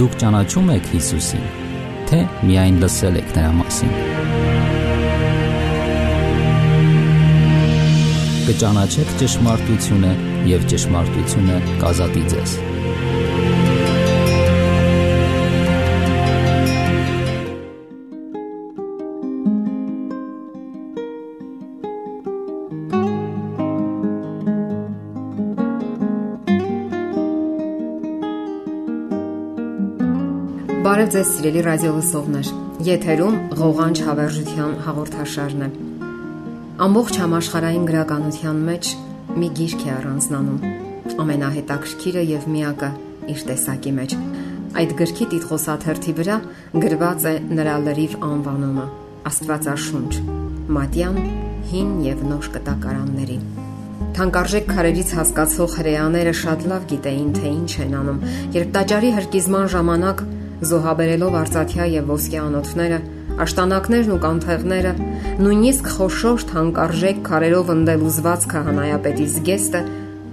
[0.00, 1.42] Դուք ճանաչում եք Հիսուսին,
[2.08, 2.18] թե
[2.48, 3.90] միայն լսել եք նրա մասին։
[8.46, 10.14] Կճանաչեք ճշմարտությունը
[10.54, 12.56] եւ ճշմարտությունը կազատի ձեզ։
[30.80, 32.50] Բարև ձեզ սիրելի ռադիո լսողներ։
[32.86, 35.68] Եթերում ղողանջ հավերժության հաղորդաշարն է։
[36.86, 38.92] Ամբողջ համաշխարհային գրականության մեջ
[39.42, 40.64] մի գիրք է առանձնանում։
[41.26, 42.90] Ամենահետաքրքիրը եւ միակը
[43.34, 44.16] իր տեսակի մեջ։
[44.80, 46.38] Այդ գրքի տիտղոսաթերթի վրա
[46.80, 48.86] գրված է նրա լրիվ անվանումը՝
[49.34, 50.12] Աստվածաշունչ։
[50.80, 51.24] Մատյան
[51.74, 53.38] հին եւ նոր կտակարանների։
[54.00, 58.20] Թանկարժեք քարերից հասկացող հրեաները շատ լավ գիտեին, թե ինչ են անում,
[58.56, 60.22] երբ տաճարի հրկիզման ժամանակ
[60.70, 62.98] զոհաբերելով արծաթյա եւ ոսկե անոթները,
[63.44, 64.92] աշտանակներն ու կանթեղները,
[65.40, 69.82] նույնիսկ խոշոր թանկարժեք քարերով ընդել ուզված քահանայապետի զգեստը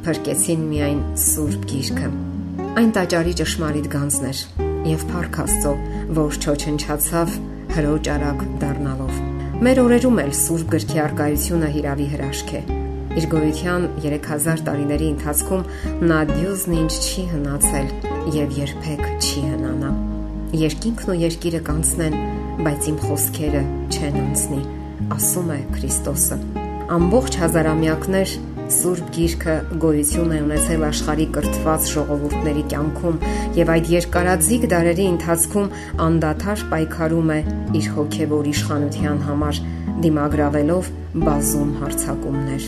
[0.08, 2.10] փրկեցին միայն սուրբ գիրքը։
[2.78, 4.42] Այն տաճարի ճշմարիտ գանձներ
[4.88, 5.74] եւ փառք Աստծո,
[6.18, 7.38] որ չոչնչացավ
[7.78, 9.22] հրոճ արակ դառնալով։
[9.68, 12.77] Մեր օրերում էլ սուրբ գրքի արկայությունը հիրավի հրաշք է։ հրաշ
[13.18, 15.64] Իր գոյության 3000 տարիների ընթացքում
[16.10, 17.88] նա դյուզն ինչ չի հնացել
[18.36, 19.90] եւ երբեք չի հնանա։
[20.62, 22.20] Երկինքն ու երկիրը կանցնեն,
[22.68, 23.64] բայց իմ խոսքերը
[23.98, 24.62] չեն անցնի,
[25.18, 26.38] ասում է Քրիստոսը։
[26.98, 28.38] Ամբողջ հազարամյակներ
[28.78, 33.22] Սուրբ Գիրքը գոյություն է ունեցել աշխարհի կրթված ժողովուրդների կյանքում
[33.58, 35.70] եւ այդ երկարաձիգ դարերի ընթացքում
[36.08, 37.40] անդադար պայքարում է
[37.82, 39.62] իր հոգեվոր իշխանության համար,
[40.04, 40.92] դիմագրավելով
[41.28, 42.68] բազում հարցակումներ։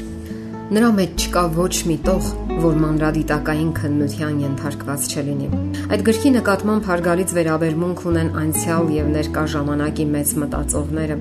[0.70, 2.26] Նրա մեջ չկա ոչ մի տող,
[2.62, 5.48] որ մանրադիտակային քննության ենթարկված չլինի։
[5.90, 11.18] Այդ գրքի նկատմամբ հարգալից վերաբերմունք ունեն անցյալ եւ ներկա ժամանակի մեծ մտածողները։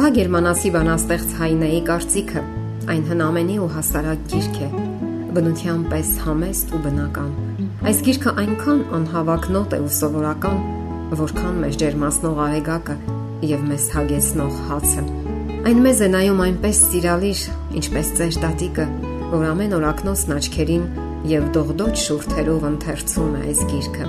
[0.00, 2.42] Ահա գերմանացի բանաստեղծ Հայնեի կարծիքը.
[2.90, 4.68] այն հնամենի ու հասարակ գիրք է,
[5.36, 7.30] բնության պես համեստ ու բնական։
[7.86, 10.58] Այս գիրքը այնքան անհավակնոտ է ու սովորական,
[11.20, 12.96] որքան մեզ ջերմացնող արեգակը
[13.52, 15.04] եւ մեզ հագեցնող հացը։
[15.70, 17.44] Այն մեզ է նայում այնպես սիրալիր,
[17.78, 18.86] ինչպես ծեր տատիկը,
[19.30, 20.84] որ ամեն օր ակնոցն աչքերին
[21.30, 24.06] եւ դողդոջ շուրթերով ընթերցում է այս գիրքը։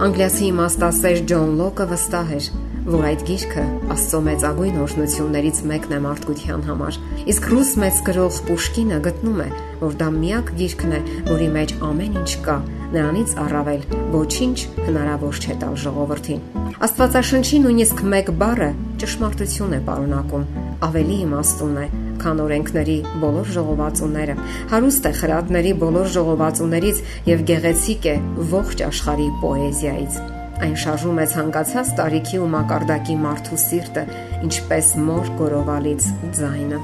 [0.00, 2.50] Անգլիացի իմաստասեր Ջոն Լոկը վստահ էր,
[2.90, 6.98] որ այդ գիրքը Աստծո մեծագույն օրհնություններից մեկն է մարդկության համար։
[7.32, 9.48] Իսկ ռուս մեծ գրող Պուշկինը գտնում է,
[9.80, 12.56] որ դա միակ գիրքն է, որի մեջ ամեն ինչ կա,
[12.96, 13.82] նրանից առավել
[14.16, 16.44] ոչինչ հնարավոր չէ տալ ժողովրդին։
[16.80, 18.70] Աստվածաշնչի նույնիսկ մեկ բառը
[19.04, 20.48] ճշմարտություն է պարունակում,
[20.88, 21.86] ավելի իմաստուն է,
[22.20, 24.34] քան օրենքների բոլոր ժողովածուները։
[24.74, 28.16] Հարուստ է խրատների բոլոր ժողովածուներից եւ գեղեցիկ է
[28.54, 30.20] ողջ աշխարհի պոեզիայից։
[30.60, 34.02] Այն շարժում է ցանկացած տարիքի ու մակարդակի մարդու սիրտը,
[34.44, 36.80] ինչպես մոր գորովալից ձայնը։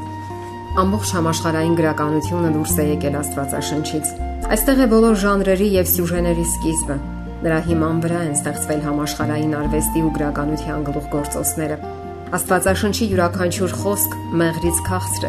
[0.80, 4.10] Ամբողջ համաշխարհային գրականությունը դուրս է եկել Աստվածաշնչից։
[4.56, 6.98] Այստեղ է բոլոր ժանրերի եւ սյուժեների սկիզբը։
[7.46, 15.24] Նրա հիման վրա են ստեղծվել համաշխարհային արվեստի ու գրականության գլուխգործոցները։ Աստվածաշնչի յուրաքանչյուր խոսք մեղրից քաղցր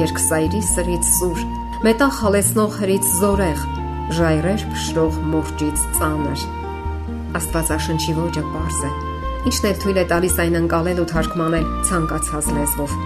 [0.00, 1.42] երկսայրի սրից սուր,
[1.86, 3.60] մետաղ հալեցնող հրից զորեղ,
[4.18, 6.42] ժայռեր փշրող մուրճից ծանր։
[7.38, 8.90] Աստվածաշնչի ոճը པարզ է։
[9.44, 12.96] Ինչն էլ թույլ է տալիս այն անցալել ու թարգմանել ցանկացած լեզվով։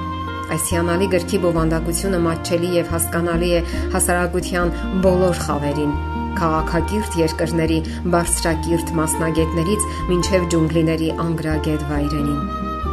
[0.48, 3.60] Այս հիանալի գրքի բովանդակությունը մատչելի եւ հասկանալի է
[3.92, 4.72] հասարակության
[5.04, 5.92] բոլոր խավերին,
[6.38, 7.78] քաղաքակիրթ երկրների
[8.16, 12.40] բարձրակիրթ մասնագետներից մինչև ջունգլիների անգրագետ վայրերին։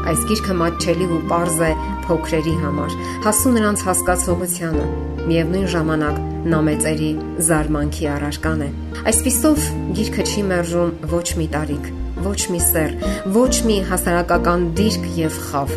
[0.06, 1.70] Այս գիրքը մատչելի ու པարզ է
[2.06, 2.96] փոքրերի համար,
[3.26, 4.86] հասու նրանց հասկացողությանը,
[5.26, 7.10] միևնույն ժամանակ նա մեծերի
[7.48, 8.70] զարմանքի առարկան է։
[9.10, 9.64] Այսպիսով
[9.98, 11.90] գիրքը չի մերժում ոչ մի տարիք,
[12.26, 12.94] ոչ մի սեր,
[13.36, 15.76] ոչ մի հասարակական դիրք եւ խավ։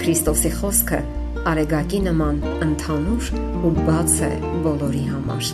[0.00, 1.00] Քրիստոսի խոսքը
[1.46, 3.28] արեգակի նման ընդհանուր
[3.66, 4.30] ու բաց է
[4.64, 5.50] բոլորի համար։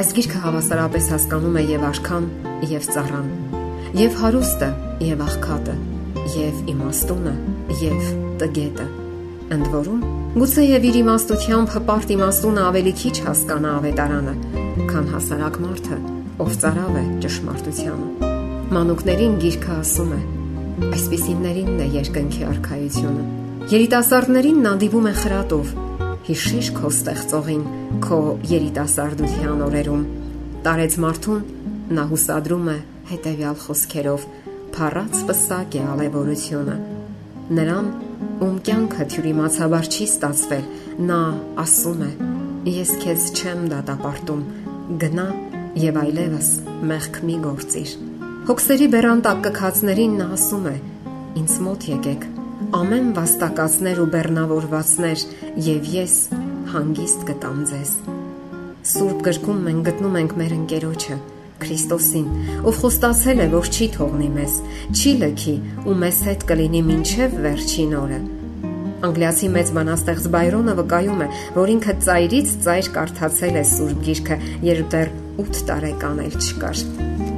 [0.00, 2.30] Այս գիրքը հավասարապես հասկանում է եւ արքան,
[2.72, 3.28] եւ ծառան,
[4.00, 4.70] եւ հարուստը,
[5.06, 5.76] եւ աղքատը,
[6.32, 7.34] եւ իմաստունը,
[7.82, 8.08] եւ
[8.40, 8.86] տգետը։
[9.54, 10.00] Ընդ որում,
[10.34, 14.34] գուցե եւ իր իմաստությամբ հպարտ իմաստունը ավելի քիչ հասկանա ավետարանը,
[14.90, 15.98] քան հասարակ մարդը,
[16.44, 18.32] ով ծարավ է ճշմարտությանը։
[18.74, 20.20] Մանուկներին գիրքը ասում է.
[20.90, 23.24] Այսպիսիններինն է երկնքի արխայությունը։
[23.74, 25.74] Երիտասարդներին նա դիվում է խրատով,
[26.24, 27.64] հիշիր քո ստեղծողին
[28.04, 28.18] քո
[28.48, 30.04] երիտասարդության օրերում
[30.64, 31.42] տարեց մարդուն
[31.94, 32.76] նա հուսադրում է
[33.10, 34.22] հետևյալ խոսքերով
[34.78, 36.78] փառած պսակ է ալևորությունը
[37.58, 37.92] նրան
[38.44, 40.64] ում կյանքը թյուրիմացաբար չի ստացվել
[41.10, 41.20] նա
[41.66, 42.10] ասում է
[42.78, 44.42] ես քեզ չեմ դատապարտում
[45.04, 45.28] գնա
[45.84, 46.50] եւ այլևս
[46.90, 47.94] մեղք մի գործիր
[48.44, 50.72] Հոգսերի բերանտակ կքածներին նա ասում է.
[51.40, 52.26] Ինձ մոտ եկեք,
[52.76, 55.24] ամեն վաստակածներ ու բեռնավորվածներ,
[55.64, 56.20] եւ ես
[56.74, 57.98] հանգիստ կտամ ձեզ։
[58.92, 61.18] Սուրբ գրքում մենք գտնում ենք մեր ընկերոջը
[61.64, 62.30] Քրիստոսին,
[62.68, 64.56] ով խոստացել է, որ չի թողնի մեզ,
[64.92, 65.54] չի լքի
[65.88, 68.18] ու մեզ հետ կլինի մինչև վերջին օրը։
[69.04, 71.26] Անգլիացի մեծ բանաստեղծ Բայրոնը վկայում է,
[71.56, 74.38] որ ինքը ծայրից ծայր կարդացել է Սուրբ Գիրքը,
[74.68, 75.10] երբ դեռ
[75.44, 76.82] 8 տարեկան էլ չկար։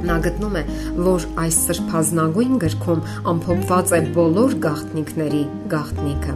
[0.07, 0.63] Նա գտնում է,
[1.07, 5.43] որ այս սրբազնագույն գրքում ամփոփված է բոլոր գաղտնիքների
[5.73, 6.35] գաղտնիքը,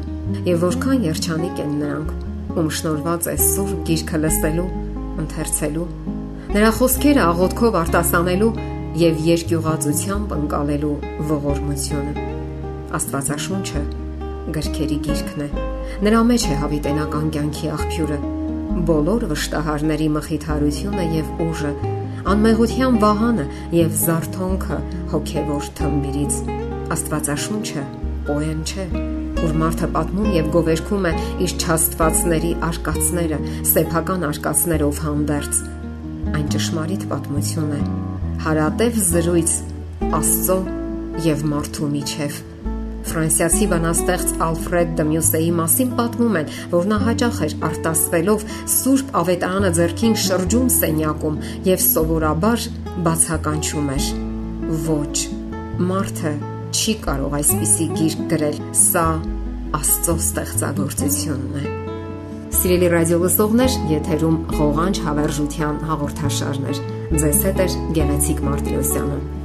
[0.51, 2.15] եւ որքան երջանիկ են նրանք,
[2.57, 4.71] ում շնորված է Սուրբ Գիրքը լսելու,
[5.21, 5.87] ընթերցելու
[6.51, 8.47] Նրա խոսքերը աղոթքով արտասանելու
[8.99, 10.95] եւ երկյուղածությամբ ընկալելու
[11.29, 12.25] ողորմությունը։
[12.97, 13.83] Աստվածաշունչը
[14.57, 15.47] գրքերի գիրքն է։
[16.03, 18.19] Նրա մեջ է հավիտենական կյանքի աղբյուրը,
[18.91, 21.73] բոլոր վշտահարների մխիթարությունը եւ ուժը,
[22.35, 23.49] անմեղության վահանը
[23.79, 24.83] եւ զարթոնքը
[25.15, 26.39] հոգեվոր թմբիրից։
[26.99, 27.89] Աստվածաշունչը
[28.27, 28.89] պոեմ չէ,
[29.39, 35.69] որ մարդը պատմում եւ գովերքում է իր չաստվածների արկածները, սեփական արկածներով հանդերձ
[36.29, 37.81] Այն ճշմարիտ պատմություն է։
[38.45, 39.57] Հարատև զրույց
[40.21, 40.57] Աստծո
[41.25, 42.39] եւ մարդու միջև։
[43.11, 48.45] Ֆրանսիացի բանաստեղծ Ալֆրեդ Դմյուսեի մասին պատմում են, որ նա հաճախ էր արտասվելով
[48.75, 52.65] Սուրբ Ավետարանը ձեռքին շրջում սենյակում եւ սովորաբար
[53.09, 54.09] բացականչում էր.
[54.87, 55.15] Ոչ,
[55.91, 56.33] մարդը
[56.71, 59.07] չի կարող այսպիսի գիրք գրել։ Սա
[59.81, 61.90] Աստծո ստեղծագործությունն է։
[62.51, 66.81] Սիրելի ռադիո լսողներ, եթերում ղողանջ հավերժության հաղորդաշարներ։
[67.21, 69.40] Ձեզ հետ է Գեղեցիկ Մարտիրոսյանը։